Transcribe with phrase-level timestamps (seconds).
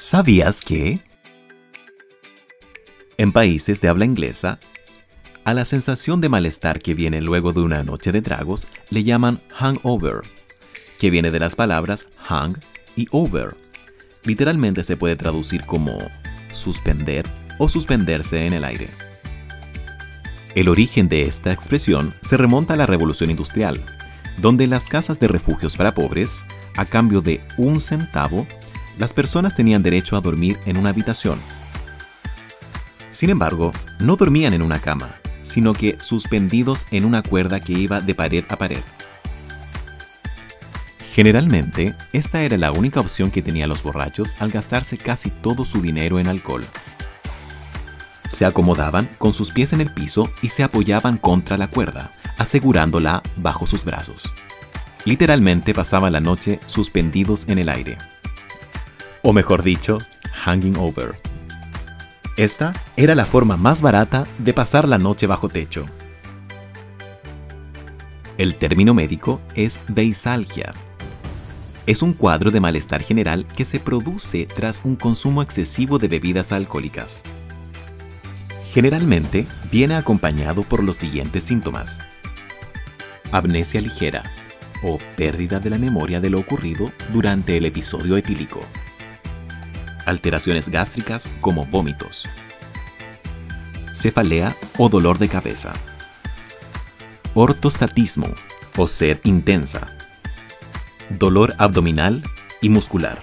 [0.00, 1.02] ¿Sabías que?
[3.18, 4.58] En países de habla inglesa,
[5.44, 9.40] a la sensación de malestar que viene luego de una noche de tragos le llaman
[9.54, 10.22] hangover,
[10.98, 12.54] que viene de las palabras hang
[12.96, 13.50] y over.
[14.24, 15.98] Literalmente se puede traducir como
[16.50, 17.26] suspender
[17.58, 18.88] o suspenderse en el aire.
[20.54, 23.84] El origen de esta expresión se remonta a la Revolución Industrial,
[24.38, 26.42] donde las casas de refugios para pobres,
[26.78, 28.46] a cambio de un centavo,
[29.00, 31.40] las personas tenían derecho a dormir en una habitación.
[33.10, 35.10] Sin embargo, no dormían en una cama,
[35.40, 38.82] sino que suspendidos en una cuerda que iba de pared a pared.
[41.14, 45.80] Generalmente, esta era la única opción que tenían los borrachos al gastarse casi todo su
[45.80, 46.64] dinero en alcohol.
[48.28, 53.22] Se acomodaban con sus pies en el piso y se apoyaban contra la cuerda, asegurándola
[53.36, 54.30] bajo sus brazos.
[55.06, 57.96] Literalmente pasaban la noche suspendidos en el aire.
[59.22, 59.98] O mejor dicho,
[60.32, 61.14] hanging over.
[62.36, 65.84] Esta era la forma más barata de pasar la noche bajo techo.
[68.38, 70.72] El término médico es beisalgia.
[71.86, 76.52] Es un cuadro de malestar general que se produce tras un consumo excesivo de bebidas
[76.52, 77.22] alcohólicas.
[78.72, 81.98] Generalmente viene acompañado por los siguientes síntomas.
[83.32, 84.22] Amnesia ligera
[84.82, 88.62] o pérdida de la memoria de lo ocurrido durante el episodio etílico.
[90.06, 92.28] Alteraciones gástricas como vómitos.
[93.94, 95.72] Cefalea o dolor de cabeza.
[97.34, 98.28] Ortostatismo
[98.76, 99.96] o sed intensa.
[101.10, 102.22] Dolor abdominal
[102.60, 103.18] y muscular.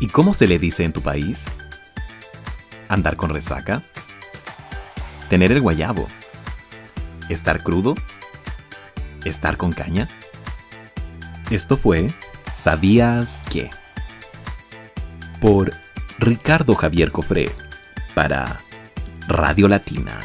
[0.00, 1.44] ¿Y cómo se le dice en tu país?
[2.92, 3.82] andar con resaca,
[5.30, 6.08] tener el guayabo,
[7.30, 7.94] estar crudo,
[9.24, 10.08] estar con caña.
[11.50, 12.12] Esto fue
[12.54, 13.70] ¿Sabías qué?
[15.40, 15.72] Por
[16.18, 17.50] Ricardo Javier Cofré
[18.14, 18.60] para
[19.28, 20.20] Radio Latina.